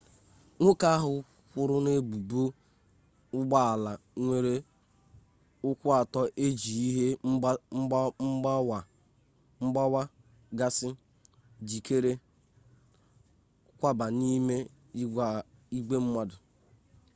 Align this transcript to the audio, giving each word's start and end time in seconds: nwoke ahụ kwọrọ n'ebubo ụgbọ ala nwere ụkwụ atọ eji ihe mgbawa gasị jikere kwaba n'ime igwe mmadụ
nwoke 0.59 0.85
ahụ 0.95 1.13
kwọrọ 1.51 1.75
n'ebubo 1.85 2.41
ụgbọ 3.37 3.55
ala 3.71 3.91
nwere 4.23 4.53
ụkwụ 5.69 5.87
atọ 5.99 6.21
eji 6.45 6.73
ihe 6.89 7.07
mgbawa 9.69 9.99
gasị 10.57 10.87
jikere 11.67 12.11
kwaba 13.77 14.05
n'ime 14.17 14.55
igwe 15.79 15.97
mmadụ 16.03 16.37